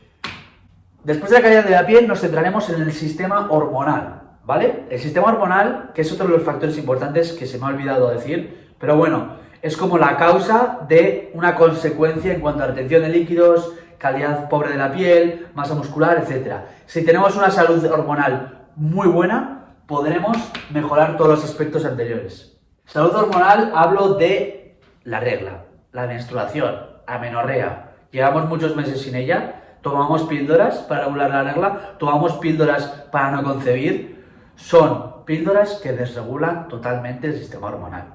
Después 1.04 1.30
de 1.30 1.38
la 1.38 1.42
calidad 1.42 1.64
de 1.64 1.70
la 1.70 1.86
piel 1.86 2.06
nos 2.06 2.20
centraremos 2.20 2.68
en 2.68 2.82
el 2.82 2.92
sistema 2.92 3.50
hormonal, 3.50 4.20
¿vale? 4.44 4.84
El 4.90 5.00
sistema 5.00 5.28
hormonal, 5.28 5.92
que 5.94 6.02
es 6.02 6.12
otro 6.12 6.26
de 6.26 6.34
los 6.34 6.42
factores 6.42 6.76
importantes 6.76 7.32
que 7.32 7.46
se 7.46 7.58
me 7.58 7.64
ha 7.64 7.68
olvidado 7.68 8.10
decir, 8.10 8.74
pero 8.78 8.96
bueno, 8.96 9.38
es 9.62 9.78
como 9.78 9.96
la 9.96 10.18
causa 10.18 10.80
de 10.88 11.30
una 11.32 11.54
consecuencia 11.54 12.34
en 12.34 12.40
cuanto 12.40 12.64
a 12.64 12.66
retención 12.66 13.02
de 13.02 13.08
líquidos, 13.08 13.72
calidad 13.96 14.48
pobre 14.50 14.72
de 14.72 14.76
la 14.76 14.92
piel, 14.92 15.48
masa 15.54 15.74
muscular, 15.74 16.22
etc. 16.22 16.56
Si 16.84 17.04
tenemos 17.04 17.34
una 17.34 17.50
salud 17.50 17.82
hormonal 17.86 18.68
muy 18.76 19.08
buena, 19.08 19.76
podremos 19.86 20.36
mejorar 20.70 21.16
todos 21.16 21.30
los 21.30 21.44
aspectos 21.44 21.86
anteriores. 21.86 22.58
Salud 22.84 23.14
hormonal 23.14 23.72
hablo 23.74 24.14
de 24.14 24.78
la 25.04 25.20
regla, 25.20 25.64
la 25.92 26.06
menstruación, 26.06 26.74
amenorrea. 27.06 27.92
Llevamos 28.10 28.48
muchos 28.48 28.76
meses 28.76 29.00
sin 29.00 29.14
ella, 29.14 29.69
tomamos 29.82 30.22
píldoras 30.24 30.78
para 30.78 31.04
regular 31.04 31.30
la 31.30 31.42
regla, 31.42 31.96
tomamos 31.98 32.34
píldoras 32.34 32.86
para 33.10 33.30
no 33.30 33.42
concebir, 33.42 34.24
son 34.56 35.24
píldoras 35.24 35.80
que 35.82 35.92
desregulan 35.92 36.68
totalmente 36.68 37.28
el 37.28 37.38
sistema 37.38 37.68
hormonal. 37.68 38.14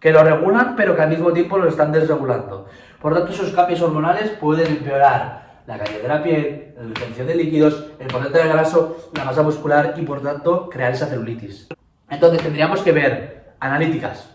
Que 0.00 0.12
lo 0.12 0.22
regulan, 0.22 0.76
pero 0.76 0.94
que 0.94 1.02
al 1.02 1.10
mismo 1.10 1.32
tiempo 1.32 1.58
lo 1.58 1.68
están 1.68 1.92
desregulando. 1.92 2.66
Por 3.00 3.14
tanto, 3.14 3.32
esos 3.32 3.52
cambios 3.52 3.80
hormonales 3.82 4.30
pueden 4.30 4.66
empeorar 4.68 5.62
la 5.66 5.78
calidad 5.78 6.02
de 6.02 6.08
la 6.08 6.22
piel, 6.22 6.74
la 6.76 6.82
retención 6.88 7.26
de 7.26 7.34
líquidos, 7.34 7.86
el 7.98 8.06
porcentaje 8.06 8.44
de 8.44 8.52
graso, 8.52 9.10
la 9.14 9.24
masa 9.24 9.42
muscular 9.42 9.94
y, 9.96 10.02
por 10.02 10.22
tanto, 10.22 10.68
crear 10.68 10.92
esa 10.92 11.06
celulitis. 11.06 11.68
Entonces, 12.08 12.42
tendríamos 12.42 12.82
que 12.82 12.92
ver 12.92 13.54
analíticas, 13.58 14.30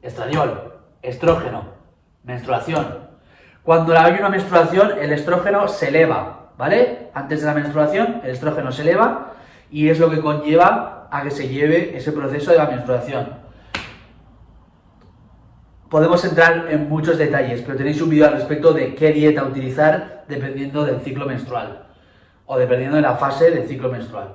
estradiol, 0.00 0.72
estrógeno, 1.02 1.66
menstruación, 2.24 3.11
cuando 3.62 3.96
hay 3.96 4.14
una 4.14 4.28
menstruación, 4.28 4.92
el 5.00 5.12
estrógeno 5.12 5.68
se 5.68 5.88
eleva, 5.88 6.50
¿vale? 6.58 7.10
Antes 7.14 7.40
de 7.40 7.46
la 7.46 7.54
menstruación, 7.54 8.20
el 8.24 8.30
estrógeno 8.30 8.72
se 8.72 8.82
eleva 8.82 9.34
y 9.70 9.88
es 9.88 10.00
lo 10.00 10.10
que 10.10 10.20
conlleva 10.20 11.08
a 11.10 11.22
que 11.22 11.30
se 11.30 11.48
lleve 11.48 11.96
ese 11.96 12.10
proceso 12.10 12.50
de 12.50 12.58
la 12.58 12.66
menstruación. 12.66 13.40
Podemos 15.88 16.24
entrar 16.24 16.66
en 16.70 16.88
muchos 16.88 17.18
detalles, 17.18 17.60
pero 17.62 17.76
tenéis 17.76 18.00
un 18.00 18.08
vídeo 18.08 18.26
al 18.26 18.32
respecto 18.32 18.72
de 18.72 18.94
qué 18.94 19.12
dieta 19.12 19.44
utilizar 19.44 20.24
dependiendo 20.26 20.84
del 20.84 21.00
ciclo 21.00 21.26
menstrual 21.26 21.86
o 22.46 22.58
dependiendo 22.58 22.96
de 22.96 23.02
la 23.02 23.14
fase 23.14 23.50
del 23.50 23.68
ciclo 23.68 23.90
menstrual. 23.90 24.34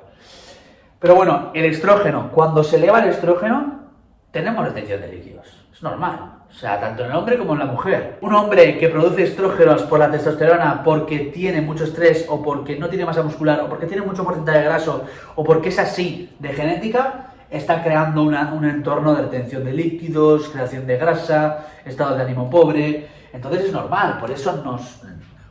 Pero 1.00 1.16
bueno, 1.16 1.52
el 1.54 1.66
estrógeno, 1.66 2.32
cuando 2.32 2.64
se 2.64 2.78
eleva 2.78 3.04
el 3.04 3.10
estrógeno, 3.10 3.92
tenemos 4.32 4.66
retención 4.66 5.02
de 5.02 5.08
líquidos. 5.10 5.68
Es 5.74 5.84
normal. 5.84 6.37
O 6.50 6.54
sea, 6.60 6.80
tanto 6.80 7.04
en 7.04 7.12
el 7.12 7.16
hombre 7.18 7.38
como 7.38 7.54
en 7.54 7.60
la 7.60 7.66
mujer. 7.66 8.18
Un 8.22 8.34
hombre 8.34 8.78
que 8.78 8.90
produce 8.90 9.24
estrógenos 9.24 9.84
por 9.84 10.00
la 10.00 10.10
testosterona 10.10 10.84
porque 10.84 11.20
tiene 11.20 11.62
mucho 11.62 11.84
estrés 11.84 12.26
o 12.30 12.42
porque 12.42 12.78
no 12.78 12.90
tiene 12.90 13.06
masa 13.06 13.22
muscular 13.22 13.62
o 13.62 13.70
porque 13.70 13.86
tiene 13.86 14.04
mucho 14.04 14.24
porcentaje 14.24 14.60
de 14.60 14.66
graso 14.66 15.06
o 15.36 15.44
porque 15.44 15.70
es 15.70 15.78
así 15.78 16.36
de 16.40 16.50
genética, 16.54 17.32
está 17.50 17.84
creando 17.84 18.24
un 18.24 18.66
entorno 18.66 19.14
de 19.14 19.24
retención 19.24 19.64
de 19.64 19.74
líquidos, 19.74 20.50
creación 20.50 20.88
de 20.88 20.98
grasa, 20.98 21.68
estado 21.86 22.16
de 22.16 22.24
ánimo 22.24 22.50
pobre. 22.50 23.08
Entonces 23.34 23.66
es 23.66 23.72
normal, 23.72 24.18
por 24.20 24.32
eso 24.32 24.62
nos, 24.64 25.02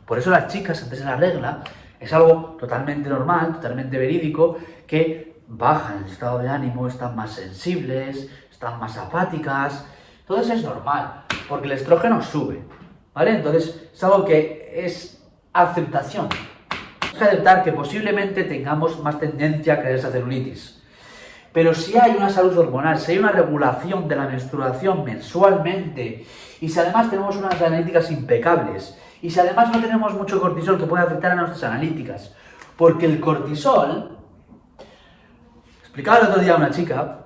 por 0.05 0.17
eso 0.17 0.29
las 0.29 0.47
chicas 0.47 0.83
antes 0.83 0.99
de 0.99 1.05
la 1.05 1.15
regla 1.15 1.63
es 1.99 2.11
algo 2.13 2.57
totalmente 2.59 3.09
normal, 3.09 3.53
totalmente 3.53 3.97
verídico, 3.97 4.57
que 4.85 5.37
bajan 5.47 6.03
el 6.03 6.11
estado 6.11 6.39
de 6.39 6.49
ánimo, 6.49 6.87
están 6.87 7.15
más 7.15 7.31
sensibles, 7.31 8.29
están 8.51 8.79
más 8.79 8.97
apáticas, 8.97 9.85
eso 10.35 10.53
es 10.53 10.63
normal, 10.63 11.23
porque 11.47 11.67
el 11.67 11.71
estrógeno 11.73 12.21
sube, 12.21 12.61
¿vale? 13.13 13.35
Entonces, 13.35 13.89
es 13.93 14.03
algo 14.03 14.25
que 14.25 14.71
es 14.73 15.23
aceptación. 15.53 16.27
Es 17.01 17.17
que 17.17 17.23
aceptar 17.23 17.63
que 17.63 17.71
posiblemente 17.71 18.43
tengamos 18.43 19.01
más 19.01 19.19
tendencia 19.19 19.75
a 19.75 19.79
crear 19.79 19.95
esa 19.95 20.11
celulitis. 20.11 20.83
Pero 21.53 21.73
si 21.73 21.97
hay 21.97 22.11
una 22.15 22.29
salud 22.29 22.57
hormonal, 22.57 22.99
si 22.99 23.13
hay 23.13 23.19
una 23.19 23.31
regulación 23.31 24.07
de 24.07 24.15
la 24.15 24.27
menstruación 24.27 25.03
mensualmente, 25.03 26.25
y 26.59 26.69
si 26.69 26.79
además 26.79 27.09
tenemos 27.09 27.35
unas 27.37 27.59
analíticas 27.61 28.11
impecables, 28.11 28.97
y 29.21 29.31
si 29.31 29.39
además 29.39 29.71
no 29.71 29.79
tenemos 29.81 30.13
mucho 30.13 30.39
cortisol 30.39 30.77
que 30.77 30.85
puede 30.85 31.03
afectar 31.03 31.31
a 31.31 31.35
nuestras 31.35 31.63
analíticas, 31.63 32.35
porque 32.75 33.05
el 33.05 33.19
cortisol, 33.19 34.17
explicaba 35.81 36.19
el 36.19 36.27
otro 36.27 36.41
día 36.41 36.53
a 36.53 36.57
una 36.57 36.69
chica, 36.69 37.21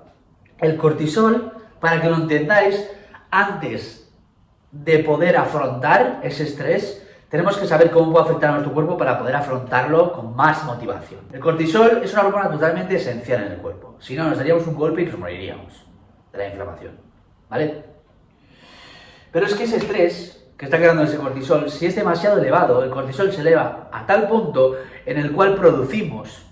el 0.58 0.76
cortisol 0.76 1.51
para 1.82 2.00
que 2.00 2.08
lo 2.08 2.14
entendáis, 2.14 2.88
antes 3.28 4.08
de 4.70 5.00
poder 5.00 5.36
afrontar 5.36 6.20
ese 6.22 6.44
estrés, 6.44 7.04
tenemos 7.28 7.58
que 7.58 7.66
saber 7.66 7.90
cómo 7.90 8.12
puede 8.12 8.26
afectar 8.26 8.50
a 8.50 8.52
nuestro 8.52 8.72
cuerpo 8.72 8.96
para 8.96 9.18
poder 9.18 9.34
afrontarlo 9.34 10.12
con 10.12 10.36
más 10.36 10.62
motivación. 10.64 11.22
El 11.32 11.40
cortisol 11.40 12.00
es 12.04 12.12
una 12.12 12.26
hormona 12.26 12.48
totalmente 12.48 12.94
esencial 12.94 13.42
en 13.42 13.52
el 13.54 13.58
cuerpo. 13.58 13.96
Si 13.98 14.14
no, 14.14 14.28
nos 14.28 14.38
daríamos 14.38 14.64
un 14.68 14.76
golpe 14.76 15.02
y 15.02 15.06
nos 15.06 15.18
moriríamos 15.18 15.84
de 16.30 16.38
la 16.38 16.46
inflamación. 16.46 16.92
¿Vale? 17.50 17.84
Pero 19.32 19.46
es 19.46 19.54
que 19.56 19.64
ese 19.64 19.78
estrés 19.78 20.46
que 20.56 20.66
está 20.66 20.76
creando 20.78 21.02
ese 21.02 21.16
cortisol, 21.16 21.68
si 21.68 21.86
es 21.86 21.96
demasiado 21.96 22.38
elevado, 22.38 22.84
el 22.84 22.90
cortisol 22.90 23.32
se 23.32 23.40
eleva 23.40 23.88
a 23.90 24.06
tal 24.06 24.28
punto 24.28 24.76
en 25.04 25.18
el 25.18 25.32
cual 25.32 25.56
producimos 25.56 26.46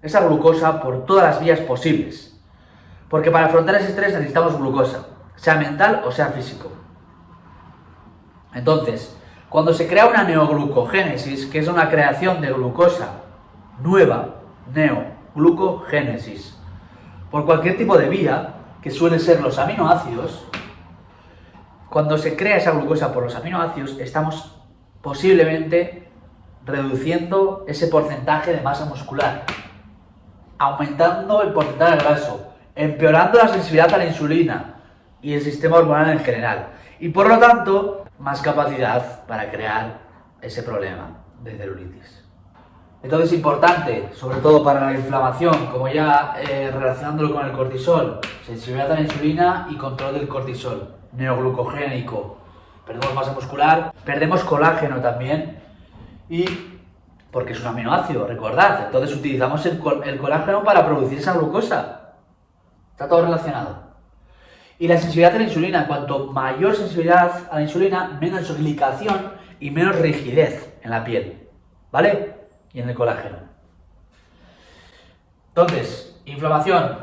esa 0.00 0.24
glucosa 0.24 0.80
por 0.80 1.04
todas 1.06 1.24
las 1.24 1.40
vías 1.40 1.58
posibles. 1.58 2.35
Porque 3.08 3.30
para 3.30 3.46
afrontar 3.46 3.76
ese 3.76 3.88
estrés 3.88 4.12
necesitamos 4.12 4.58
glucosa, 4.58 5.06
sea 5.36 5.56
mental 5.56 6.02
o 6.04 6.10
sea 6.10 6.28
físico. 6.28 6.70
Entonces, 8.54 9.16
cuando 9.48 9.72
se 9.72 9.86
crea 9.86 10.06
una 10.06 10.24
neoglucogénesis, 10.24 11.46
que 11.46 11.58
es 11.58 11.68
una 11.68 11.88
creación 11.88 12.40
de 12.40 12.52
glucosa 12.52 13.22
nueva, 13.80 14.36
neoglucogénesis, 14.74 16.58
por 17.30 17.44
cualquier 17.44 17.76
tipo 17.76 17.96
de 17.96 18.08
vía, 18.08 18.54
que 18.82 18.90
suelen 18.90 19.20
ser 19.20 19.40
los 19.40 19.58
aminoácidos, 19.58 20.46
cuando 21.90 22.18
se 22.18 22.36
crea 22.36 22.56
esa 22.56 22.72
glucosa 22.72 23.12
por 23.12 23.24
los 23.24 23.34
aminoácidos, 23.36 23.98
estamos 23.98 24.56
posiblemente 25.00 26.10
reduciendo 26.64 27.64
ese 27.68 27.86
porcentaje 27.86 28.52
de 28.52 28.60
masa 28.60 28.86
muscular, 28.86 29.44
aumentando 30.58 31.42
el 31.42 31.52
porcentaje 31.52 31.96
graso, 31.98 32.45
empeorando 32.76 33.38
la 33.38 33.48
sensibilidad 33.48 33.92
a 33.94 33.98
la 33.98 34.06
insulina 34.06 34.74
y 35.22 35.32
el 35.32 35.40
sistema 35.40 35.78
hormonal 35.78 36.10
en 36.10 36.20
general. 36.20 36.68
Y 37.00 37.08
por 37.08 37.28
lo 37.28 37.38
tanto, 37.38 38.04
más 38.18 38.40
capacidad 38.40 39.24
para 39.26 39.50
crear 39.50 39.98
ese 40.40 40.62
problema 40.62 41.08
de 41.42 41.56
celulitis. 41.56 42.24
Entonces 43.02 43.30
es 43.30 43.36
importante, 43.36 44.08
sobre 44.12 44.38
todo 44.38 44.64
para 44.64 44.80
la 44.80 44.92
inflamación, 44.92 45.66
como 45.66 45.88
ya 45.88 46.34
eh, 46.38 46.70
relacionándolo 46.72 47.34
con 47.34 47.46
el 47.46 47.52
cortisol, 47.52 48.20
sensibilidad 48.44 48.90
a 48.90 48.94
la 48.94 49.00
insulina 49.02 49.68
y 49.70 49.76
control 49.76 50.14
del 50.14 50.28
cortisol, 50.28 50.94
neoglucogénico. 51.12 52.38
Perdemos 52.86 53.14
masa 53.14 53.32
muscular, 53.32 53.92
perdemos 54.04 54.42
colágeno 54.44 55.00
también 55.00 55.58
y 56.28 56.44
porque 57.30 57.52
es 57.52 57.60
un 57.60 57.66
aminoácido, 57.66 58.26
recordad. 58.26 58.86
Entonces 58.86 59.14
utilizamos 59.14 59.64
el, 59.66 59.80
el 60.04 60.18
colágeno 60.18 60.64
para 60.64 60.86
producir 60.86 61.18
esa 61.18 61.34
glucosa. 61.34 61.95
Está 62.96 63.10
todo 63.10 63.26
relacionado. 63.26 63.76
Y 64.78 64.88
la 64.88 64.96
sensibilidad 64.96 65.34
a 65.34 65.38
la 65.38 65.44
insulina, 65.44 65.86
cuanto 65.86 66.32
mayor 66.32 66.74
sensibilidad 66.74 67.42
a 67.50 67.56
la 67.56 67.60
insulina, 67.60 68.16
menos 68.18 68.56
glicación 68.56 69.32
y 69.60 69.70
menos 69.70 69.96
rigidez 69.96 70.74
en 70.80 70.90
la 70.90 71.04
piel. 71.04 71.46
¿Vale? 71.92 72.36
Y 72.72 72.80
en 72.80 72.88
el 72.88 72.94
colágeno. 72.94 73.36
Entonces, 75.48 76.18
inflamación, 76.24 76.96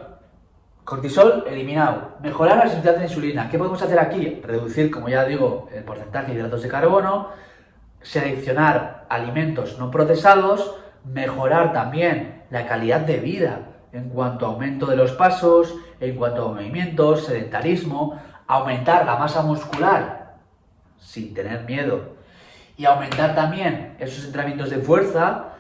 cortisol 0.84 1.44
eliminado, 1.48 2.16
mejorar 2.22 2.58
la 2.58 2.64
sensibilidad 2.64 2.96
a 2.96 3.00
la 3.00 3.06
insulina. 3.06 3.50
¿Qué 3.52 3.60
podemos 3.60 3.80
hacer 3.80 4.00
aquí? 4.00 4.42
Reducir, 4.44 4.90
como 4.90 5.10
ya 5.10 5.26
digo, 5.26 5.68
el 5.72 5.84
porcentaje 5.84 6.32
de 6.32 6.40
hidratos 6.40 6.64
de 6.64 6.70
carbono, 6.70 7.30
seleccionar 8.02 9.06
alimentos 9.10 9.78
no 9.78 9.92
procesados, 9.92 10.76
mejorar 11.06 11.72
también 11.72 12.46
la 12.50 12.66
calidad 12.66 13.02
de 13.02 13.18
vida 13.18 13.73
en 13.94 14.10
cuanto 14.10 14.46
a 14.46 14.50
aumento 14.50 14.88
de 14.88 14.98
los 14.98 15.12
pasos, 15.12 15.76
en 16.00 16.16
cuanto 16.16 16.46
a 16.46 16.54
movimientos, 16.54 17.26
sedentarismo, 17.26 18.20
aumentar 18.48 19.06
la 19.06 19.16
masa 19.16 19.44
muscular 19.44 20.36
sin 21.00 21.34
tener 21.34 21.64
miedo 21.64 22.16
y 22.76 22.86
aumentar 22.86 23.36
también 23.36 23.96
esos 24.00 24.26
entrenamientos 24.26 24.72
de 24.72 24.80
fuerza, 24.80 25.54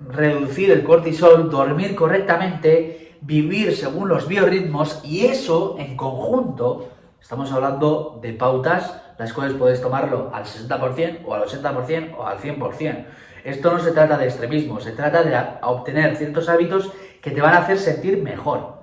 reducir 0.00 0.70
el 0.70 0.82
cortisol, 0.82 1.50
dormir 1.50 1.94
correctamente, 1.94 3.18
vivir 3.20 3.76
según 3.76 4.08
los 4.08 4.26
biorritmos 4.26 5.00
y 5.04 5.26
eso 5.26 5.76
en 5.78 5.96
conjunto, 5.96 6.88
estamos 7.20 7.52
hablando 7.52 8.18
de 8.22 8.32
pautas 8.32 8.98
las 9.18 9.32
cuales 9.32 9.54
puedes 9.54 9.80
tomarlo 9.80 10.30
al 10.32 10.44
60% 10.44 11.20
o 11.24 11.34
al 11.34 11.44
80% 11.44 12.16
o 12.16 12.26
al 12.26 12.38
100%. 12.38 13.04
Esto 13.44 13.72
no 13.72 13.78
se 13.78 13.92
trata 13.92 14.16
de 14.16 14.24
extremismo, 14.24 14.80
se 14.80 14.92
trata 14.92 15.22
de 15.22 15.36
obtener 15.62 16.16
ciertos 16.16 16.48
hábitos 16.48 16.92
que 17.22 17.30
te 17.30 17.40
van 17.40 17.54
a 17.54 17.58
hacer 17.58 17.78
sentir 17.78 18.22
mejor, 18.22 18.82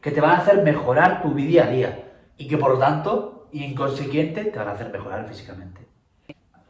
que 0.00 0.12
te 0.12 0.20
van 0.20 0.32
a 0.32 0.38
hacer 0.38 0.62
mejorar 0.62 1.22
tu 1.22 1.34
día 1.34 1.64
a 1.64 1.68
día 1.68 2.04
y 2.36 2.46
que 2.46 2.56
por 2.56 2.72
lo 2.72 2.78
tanto 2.78 3.48
y 3.50 3.64
en 3.64 3.74
consiguiente 3.74 4.44
te 4.44 4.58
van 4.58 4.68
a 4.68 4.72
hacer 4.72 4.92
mejorar 4.92 5.26
físicamente. 5.26 5.88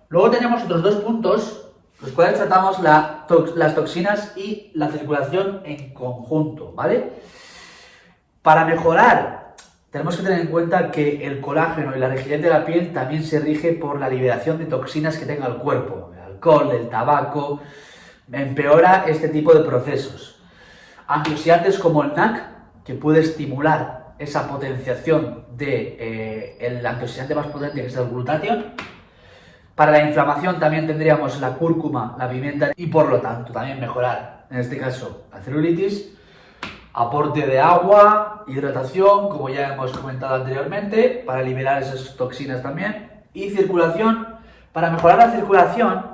Luego 0.09 0.31
tenemos 0.31 0.63
otros 0.63 0.83
dos 0.83 0.95
puntos, 0.97 1.73
los 2.01 2.13
cuales 2.13 2.37
tratamos 2.37 2.81
las 2.81 3.75
toxinas 3.75 4.33
y 4.37 4.71
la 4.75 4.89
circulación 4.89 5.61
en 5.65 5.93
conjunto, 5.93 6.73
¿vale? 6.73 7.13
Para 8.41 8.65
mejorar, 8.65 9.55
tenemos 9.91 10.17
que 10.17 10.23
tener 10.23 10.41
en 10.41 10.47
cuenta 10.47 10.91
que 10.91 11.27
el 11.27 11.41
colágeno 11.41 11.95
y 11.95 11.99
la 11.99 12.09
rigidez 12.09 12.41
de 12.41 12.49
la 12.49 12.65
piel 12.65 12.93
también 12.93 13.23
se 13.23 13.41
rige 13.41 13.73
por 13.73 14.01
la 14.01 14.09
liberación 14.09 14.59
de 14.59 14.67
toxinas 14.67 15.19
que 15.19 15.27
tenga 15.27 15.47
el 15.47 15.57
cuerpo, 15.57 16.13
el 16.15 16.21
alcohol, 16.21 16.71
el 16.73 16.89
tabaco, 16.89 17.61
empeora 18.33 19.05
este 19.07 19.29
tipo 19.29 19.53
de 19.53 19.65
procesos. 19.65 20.40
Antioxidantes 21.13 21.79
como 21.79 22.05
el 22.05 22.15
NAC, 22.15 22.85
que 22.85 22.95
puede 22.95 23.21
estimular 23.21 24.15
esa 24.19 24.49
potenciación 24.49 25.45
del 25.51 25.57
de, 25.57 25.97
eh, 25.99 26.57
el 26.61 26.87
antioxidante 26.87 27.35
más 27.35 27.47
potente 27.49 27.81
que 27.81 27.89
es 27.89 27.97
el 27.97 28.09
glutatión, 28.09 28.75
para 29.75 29.93
la 29.93 30.03
inflamación 30.03 30.61
también 30.61 30.87
tendríamos 30.87 31.41
la 31.41 31.55
cúrcuma, 31.55 32.15
la 32.19 32.29
pimienta 32.29 32.71
y 32.77 32.87
por 32.89 33.09
lo 33.09 33.21
tanto 33.21 33.51
también 33.51 33.81
mejorar, 33.81 34.47
en 34.51 34.59
este 34.59 34.77
caso, 34.77 35.25
la 35.33 35.41
celulitis. 35.41 36.17
Aporte 36.93 37.47
de 37.47 37.59
agua, 37.59 38.45
hidratación, 38.47 39.31
como 39.31 39.49
ya 39.49 39.73
hemos 39.73 39.97
comentado 39.97 40.35
anteriormente, 40.35 41.23
para 41.25 41.41
liberar 41.41 41.83
esas 41.83 42.15
toxinas 42.15 42.63
también. 42.63 43.11
Y 43.33 43.49
circulación, 43.51 44.29
para 44.73 44.91
mejorar 44.91 45.17
la 45.17 45.31
circulación, 45.31 46.05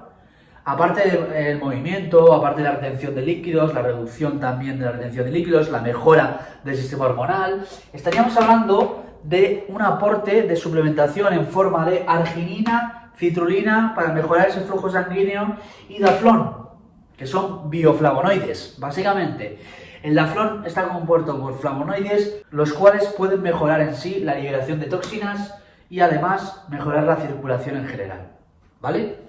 aparte 0.66 1.08
del 1.08 1.60
movimiento, 1.60 2.34
aparte 2.34 2.60
de 2.60 2.68
la 2.68 2.74
retención 2.74 3.14
de 3.14 3.22
líquidos, 3.22 3.72
la 3.72 3.82
reducción 3.82 4.40
también 4.40 4.80
de 4.80 4.86
la 4.86 4.92
retención 4.92 5.24
de 5.24 5.30
líquidos, 5.30 5.70
la 5.70 5.80
mejora 5.80 6.58
del 6.64 6.76
sistema 6.76 7.04
hormonal, 7.06 7.64
estaríamos 7.92 8.36
hablando 8.36 9.04
de 9.22 9.64
un 9.68 9.80
aporte 9.80 10.42
de 10.42 10.56
suplementación 10.56 11.32
en 11.34 11.46
forma 11.46 11.88
de 11.88 12.04
arginina 12.06 13.12
citrulina 13.16 13.92
para 13.94 14.12
mejorar 14.12 14.48
ese 14.48 14.60
flujo 14.62 14.90
sanguíneo 14.90 15.54
y 15.88 16.00
daflón, 16.00 16.68
que 17.16 17.26
son 17.26 17.70
bioflavonoides, 17.70 18.74
básicamente. 18.78 19.60
El 20.02 20.16
daflón 20.16 20.66
está 20.66 20.88
compuesto 20.88 21.40
por 21.40 21.58
flavonoides, 21.60 22.42
los 22.50 22.72
cuales 22.72 23.06
pueden 23.16 23.40
mejorar 23.40 23.80
en 23.82 23.94
sí 23.94 24.18
la 24.18 24.34
liberación 24.34 24.80
de 24.80 24.86
toxinas 24.86 25.54
y 25.88 26.00
además 26.00 26.64
mejorar 26.68 27.04
la 27.04 27.16
circulación 27.16 27.76
en 27.76 27.86
general. 27.86 28.32
¿Vale? 28.80 29.25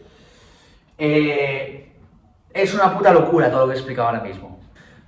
Eh, 0.98 1.92
es 2.54 2.74
una 2.74 2.98
puta 2.98 3.14
locura 3.14 3.50
todo 3.50 3.62
lo 3.62 3.68
que 3.68 3.74
he 3.74 3.78
explicado 3.78 4.10
ahora 4.10 4.22
mismo. 4.22 4.60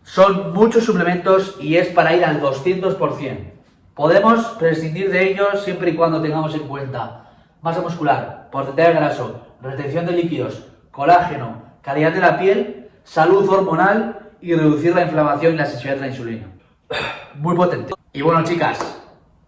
Son 0.03 0.53
muchos 0.53 0.83
suplementos 0.83 1.57
y 1.59 1.77
es 1.77 1.87
para 1.89 2.15
ir 2.15 2.23
al 2.23 2.41
200%. 2.41 3.53
Podemos 3.93 4.45
prescindir 4.59 5.11
de 5.11 5.31
ellos 5.31 5.63
siempre 5.63 5.91
y 5.91 5.95
cuando 5.95 6.21
tengamos 6.21 6.53
en 6.55 6.67
cuenta 6.67 7.29
masa 7.61 7.81
muscular, 7.81 8.49
porcentaje 8.51 8.93
graso, 8.93 9.41
retención 9.61 10.05
de 10.05 10.13
líquidos, 10.13 10.65
colágeno, 10.91 11.63
calidad 11.81 12.13
de 12.13 12.21
la 12.21 12.39
piel, 12.39 12.89
salud 13.03 13.47
hormonal 13.49 14.31
y 14.41 14.53
reducir 14.53 14.95
la 14.95 15.03
inflamación 15.03 15.53
y 15.53 15.57
la 15.57 15.65
sensibilidad 15.65 15.95
de 15.95 16.01
la 16.01 16.07
insulina. 16.07 16.47
Muy 17.35 17.55
potente. 17.55 17.93
Y 18.13 18.21
bueno, 18.21 18.43
chicas, 18.43 18.79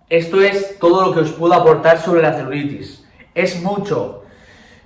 esto 0.10 0.42
es 0.42 0.78
todo 0.80 1.08
lo 1.08 1.14
que 1.14 1.22
os 1.22 1.32
puedo 1.32 1.54
aportar 1.54 1.98
sobre 2.00 2.22
la 2.22 2.34
celulitis. 2.34 3.08
Es 3.34 3.62
mucho, 3.62 4.24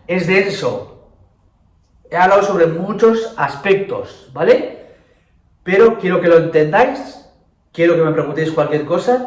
es 0.07 0.27
denso. 0.27 0.94
He 2.09 2.15
hablado 2.15 2.43
sobre 2.43 2.67
muchos 2.67 3.33
aspectos, 3.37 4.29
¿vale? 4.33 4.85
Pero 5.63 5.97
quiero 5.97 6.21
que 6.21 6.27
lo 6.27 6.37
entendáis, 6.37 7.25
quiero 7.71 7.95
que 7.95 8.01
me 8.01 8.11
preguntéis 8.11 8.51
cualquier 8.51 8.85
cosa 8.85 9.23